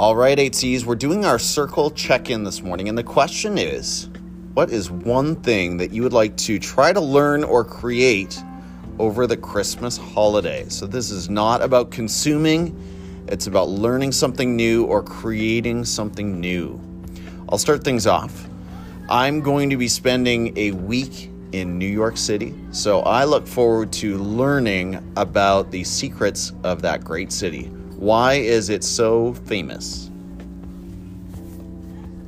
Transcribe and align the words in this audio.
All 0.00 0.16
right, 0.16 0.38
8Cs, 0.38 0.86
we're 0.86 0.94
doing 0.94 1.26
our 1.26 1.38
circle 1.38 1.90
check 1.90 2.30
in 2.30 2.42
this 2.42 2.62
morning, 2.62 2.88
and 2.88 2.96
the 2.96 3.02
question 3.02 3.58
is 3.58 4.08
what 4.54 4.70
is 4.70 4.90
one 4.90 5.36
thing 5.36 5.76
that 5.76 5.92
you 5.92 6.02
would 6.02 6.14
like 6.14 6.34
to 6.38 6.58
try 6.58 6.90
to 6.90 7.00
learn 7.02 7.44
or 7.44 7.64
create 7.64 8.42
over 8.98 9.26
the 9.26 9.36
Christmas 9.36 9.98
holiday? 9.98 10.64
So, 10.70 10.86
this 10.86 11.10
is 11.10 11.28
not 11.28 11.60
about 11.60 11.90
consuming, 11.90 12.74
it's 13.28 13.46
about 13.46 13.68
learning 13.68 14.12
something 14.12 14.56
new 14.56 14.86
or 14.86 15.02
creating 15.02 15.84
something 15.84 16.40
new. 16.40 16.80
I'll 17.50 17.58
start 17.58 17.84
things 17.84 18.06
off. 18.06 18.48
I'm 19.10 19.42
going 19.42 19.68
to 19.68 19.76
be 19.76 19.88
spending 19.88 20.56
a 20.56 20.70
week 20.70 21.30
in 21.52 21.78
New 21.78 21.84
York 21.84 22.16
City, 22.16 22.54
so 22.70 23.00
I 23.00 23.24
look 23.24 23.46
forward 23.46 23.92
to 23.94 24.16
learning 24.16 25.12
about 25.18 25.70
the 25.70 25.84
secrets 25.84 26.54
of 26.64 26.80
that 26.80 27.04
great 27.04 27.30
city. 27.32 27.70
Why 28.00 28.36
is 28.36 28.70
it 28.70 28.82
so 28.82 29.34
famous? 29.34 30.10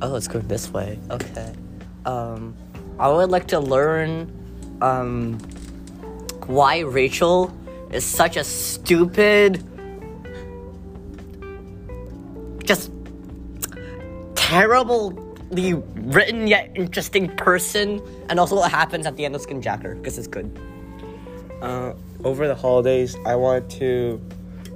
Oh, 0.00 0.10
let's 0.10 0.28
go 0.28 0.38
this 0.38 0.70
way. 0.70 0.96
Okay. 1.10 1.52
Um, 2.04 2.54
I 3.00 3.08
would 3.08 3.30
like 3.30 3.48
to 3.48 3.58
learn 3.58 4.30
um, 4.80 5.40
why 6.46 6.78
Rachel 6.78 7.52
is 7.90 8.04
such 8.04 8.36
a 8.36 8.44
stupid, 8.44 9.60
just 12.62 12.92
terribly 14.36 15.74
written 15.96 16.46
yet 16.46 16.70
interesting 16.76 17.28
person, 17.34 18.00
and 18.28 18.38
also 18.38 18.54
what 18.54 18.70
happens 18.70 19.04
at 19.04 19.16
the 19.16 19.24
end 19.24 19.34
of 19.34 19.44
Skinjacker 19.44 19.96
because 19.96 20.16
it's 20.16 20.28
good. 20.28 20.56
Uh, 21.60 21.94
over 22.22 22.46
the 22.46 22.54
holidays, 22.54 23.16
I 23.26 23.34
want 23.34 23.68
to 23.72 24.20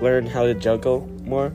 learn 0.00 0.26
how 0.26 0.44
to 0.44 0.54
juggle 0.54 1.08
more. 1.24 1.52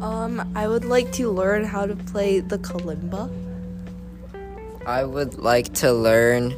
Um, 0.00 0.50
I 0.56 0.66
would 0.66 0.84
like 0.84 1.12
to 1.12 1.30
learn 1.30 1.64
how 1.64 1.86
to 1.86 1.94
play 1.94 2.40
the 2.40 2.58
kalimba. 2.58 3.30
I 4.84 5.04
would 5.04 5.38
like 5.38 5.72
to 5.74 5.92
learn 5.92 6.54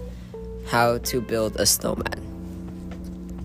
how 0.66 0.98
to 0.98 1.20
build 1.20 1.56
a 1.56 1.66
snowman. 1.66 2.24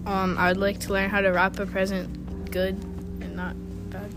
Um, 0.05 0.37
I 0.37 0.47
would 0.47 0.57
like 0.57 0.79
to 0.81 0.93
learn 0.93 1.09
how 1.09 1.19
to 1.19 1.29
wrap 1.29 1.59
a 1.59 1.65
present 1.65 2.49
good 2.49 2.75
and 3.21 3.35
not 3.35 3.55
bad. 3.89 4.09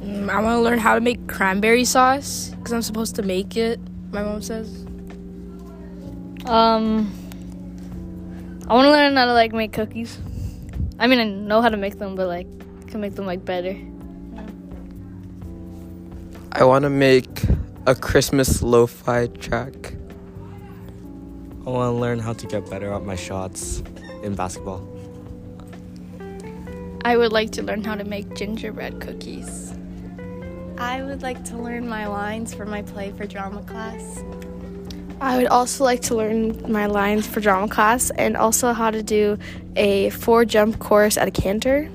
Mm, 0.00 0.30
I 0.30 0.40
want 0.40 0.56
to 0.56 0.60
learn 0.60 0.78
how 0.78 0.94
to 0.94 1.00
make 1.00 1.26
cranberry 1.26 1.84
sauce 1.84 2.50
because 2.50 2.72
I'm 2.72 2.82
supposed 2.82 3.16
to 3.16 3.22
make 3.22 3.56
it. 3.56 3.80
My 4.12 4.22
mom 4.22 4.40
says. 4.40 4.86
Um, 6.46 7.12
I 8.68 8.74
want 8.74 8.86
to 8.86 8.90
learn 8.90 9.16
how 9.16 9.26
to 9.26 9.32
like 9.32 9.52
make 9.52 9.72
cookies. 9.72 10.16
I 10.98 11.06
mean, 11.06 11.20
I 11.20 11.24
know 11.24 11.62
how 11.62 11.68
to 11.68 11.76
make 11.76 11.98
them, 11.98 12.16
but 12.16 12.26
like, 12.26 12.46
can 12.88 13.00
make 13.00 13.14
them 13.14 13.26
like 13.26 13.44
better. 13.44 13.76
I 16.52 16.64
want 16.64 16.82
to 16.84 16.90
make 16.90 17.44
a 17.86 17.94
Christmas 17.94 18.62
lo-fi 18.62 19.26
track. 19.28 19.94
I 21.66 21.70
want 21.70 21.94
to 21.94 22.00
learn 22.00 22.18
how 22.18 22.32
to 22.32 22.46
get 22.46 22.68
better 22.68 22.92
at 22.92 23.04
my 23.04 23.14
shots 23.14 23.82
in 24.22 24.34
basketball. 24.34 24.86
I 27.04 27.16
would 27.16 27.32
like 27.32 27.50
to 27.52 27.62
learn 27.62 27.84
how 27.84 27.94
to 27.94 28.04
make 28.04 28.34
gingerbread 28.34 29.00
cookies. 29.00 29.74
I 30.78 31.02
would 31.02 31.22
like 31.22 31.44
to 31.44 31.56
learn 31.56 31.88
my 31.88 32.06
lines 32.06 32.54
for 32.54 32.66
my 32.66 32.82
play 32.82 33.12
for 33.12 33.26
drama 33.26 33.62
class. 33.62 34.22
I 35.20 35.36
would 35.36 35.46
also 35.46 35.82
like 35.82 36.02
to 36.02 36.14
learn 36.14 36.70
my 36.70 36.86
lines 36.86 37.26
for 37.26 37.40
drama 37.40 37.68
class 37.68 38.10
and 38.10 38.36
also 38.36 38.72
how 38.72 38.90
to 38.90 39.02
do 39.02 39.36
a 39.74 40.10
four 40.10 40.44
jump 40.44 40.78
course 40.78 41.16
at 41.16 41.26
a 41.26 41.30
canter. 41.32 41.90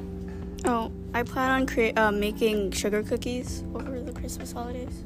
Oh, 0.66 0.92
I 1.14 1.24
plan 1.24 1.52
on 1.52 1.66
create 1.66 1.98
uh, 1.98 2.12
making 2.12 2.72
sugar 2.72 3.02
cookies 3.02 3.64
over 3.76 4.02
the 4.02 4.12
Christmas 4.12 4.52
holidays. 4.52 5.04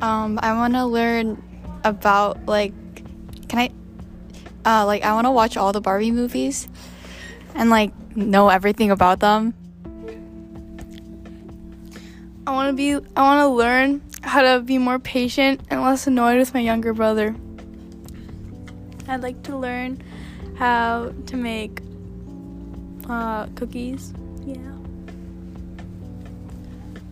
Um, 0.00 0.38
I 0.42 0.52
want 0.52 0.74
to 0.74 0.84
learn 0.86 1.42
about 1.82 2.46
like, 2.46 2.72
can 3.48 3.58
I, 3.58 3.70
uh, 4.64 4.86
like 4.86 5.02
I 5.02 5.12
want 5.14 5.26
to 5.26 5.32
watch 5.32 5.56
all 5.56 5.72
the 5.72 5.80
Barbie 5.80 6.12
movies, 6.12 6.68
and 7.54 7.70
like 7.70 7.92
know 8.16 8.48
everything 8.48 8.90
about 8.90 9.20
them. 9.20 9.54
I 12.46 12.52
want 12.52 12.68
to 12.68 12.74
be. 12.74 12.94
I 13.16 13.22
want 13.22 13.40
to 13.40 13.48
learn 13.48 14.02
how 14.22 14.42
to 14.42 14.60
be 14.60 14.78
more 14.78 14.98
patient 14.98 15.62
and 15.68 15.82
less 15.82 16.06
annoyed 16.06 16.38
with 16.38 16.54
my 16.54 16.60
younger 16.60 16.92
brother. 16.92 17.34
I'd 19.08 19.22
like 19.22 19.42
to 19.44 19.56
learn 19.56 20.02
how 20.56 21.12
to 21.26 21.36
make 21.36 21.80
uh, 23.08 23.46
cookies. 23.54 24.12
Yeah. 24.44 24.58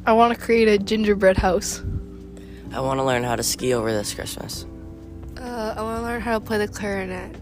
I 0.06 0.12
want 0.12 0.36
to 0.36 0.40
create 0.40 0.68
a 0.68 0.78
gingerbread 0.78 1.36
house. 1.36 1.82
I 2.72 2.80
want 2.80 2.98
to 2.98 3.04
learn 3.04 3.22
how 3.22 3.36
to 3.36 3.42
ski 3.42 3.72
over 3.72 3.92
this 3.92 4.12
Christmas. 4.12 4.66
Uh, 5.38 5.74
I 5.76 5.82
want 5.82 5.98
to 6.00 6.02
learn 6.02 6.20
how 6.20 6.38
to 6.38 6.44
play 6.44 6.58
the 6.58 6.68
clarinet. 6.68 7.36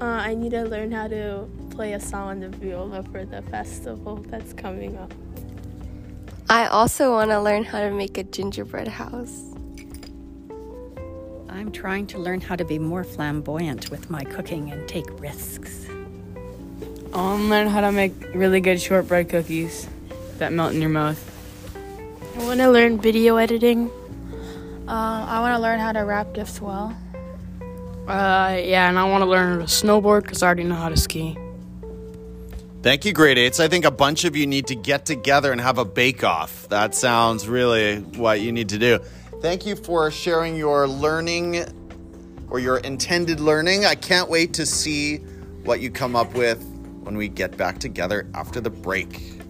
Uh, 0.00 0.04
I 0.04 0.34
need 0.34 0.50
to 0.50 0.64
learn 0.64 0.92
how 0.92 1.08
to 1.08 1.48
play 1.70 1.92
a 1.92 2.00
song 2.00 2.28
on 2.28 2.40
the 2.40 2.48
viola 2.48 3.02
for 3.04 3.24
the 3.24 3.42
festival 3.42 4.16
that's 4.28 4.52
coming 4.52 4.96
up. 4.96 5.12
I 6.50 6.66
also 6.66 7.12
want 7.12 7.30
to 7.30 7.40
learn 7.40 7.64
how 7.64 7.80
to 7.80 7.90
make 7.90 8.16
a 8.18 8.24
gingerbread 8.24 8.88
house. 8.88 9.47
I'm 11.58 11.72
trying 11.72 12.06
to 12.08 12.18
learn 12.20 12.40
how 12.40 12.54
to 12.54 12.64
be 12.64 12.78
more 12.78 13.02
flamboyant 13.02 13.90
with 13.90 14.10
my 14.10 14.22
cooking 14.22 14.70
and 14.70 14.88
take 14.88 15.06
risks. 15.20 15.88
I 17.12 17.16
want 17.16 17.42
to 17.42 17.48
learn 17.48 17.66
how 17.66 17.80
to 17.80 17.90
make 17.90 18.12
really 18.32 18.60
good 18.60 18.80
shortbread 18.80 19.28
cookies 19.28 19.88
that 20.36 20.52
melt 20.52 20.72
in 20.72 20.80
your 20.80 20.88
mouth. 20.88 21.18
I 22.36 22.44
want 22.44 22.60
to 22.60 22.70
learn 22.70 23.00
video 23.00 23.38
editing. 23.38 23.90
Uh, 24.86 25.26
I 25.28 25.40
want 25.40 25.56
to 25.56 25.60
learn 25.60 25.80
how 25.80 25.90
to 25.90 26.04
wrap 26.04 26.32
gifts 26.32 26.60
well. 26.60 26.96
Uh, 28.06 28.56
yeah, 28.62 28.88
and 28.88 28.96
I 28.96 29.08
want 29.08 29.22
to 29.22 29.26
learn 29.26 29.58
how 29.58 29.58
to 29.58 29.64
snowboard 29.64 30.22
because 30.22 30.44
I 30.44 30.46
already 30.46 30.62
know 30.62 30.76
how 30.76 30.90
to 30.90 30.96
ski. 30.96 31.36
Thank 32.82 33.04
you, 33.04 33.12
grade 33.12 33.36
eights. 33.36 33.58
I 33.58 33.66
think 33.66 33.84
a 33.84 33.90
bunch 33.90 34.24
of 34.24 34.36
you 34.36 34.46
need 34.46 34.68
to 34.68 34.76
get 34.76 35.04
together 35.04 35.50
and 35.50 35.60
have 35.60 35.78
a 35.78 35.84
bake 35.84 36.22
off. 36.22 36.68
That 36.68 36.94
sounds 36.94 37.48
really 37.48 37.96
what 37.98 38.40
you 38.40 38.52
need 38.52 38.68
to 38.68 38.78
do. 38.78 39.00
Thank 39.40 39.66
you 39.66 39.76
for 39.76 40.10
sharing 40.10 40.56
your 40.56 40.88
learning 40.88 41.64
or 42.50 42.58
your 42.58 42.78
intended 42.78 43.38
learning. 43.38 43.84
I 43.84 43.94
can't 43.94 44.28
wait 44.28 44.52
to 44.54 44.66
see 44.66 45.18
what 45.62 45.78
you 45.78 45.92
come 45.92 46.16
up 46.16 46.34
with 46.34 46.60
when 47.02 47.16
we 47.16 47.28
get 47.28 47.56
back 47.56 47.78
together 47.78 48.26
after 48.34 48.60
the 48.60 48.70
break. 48.70 49.40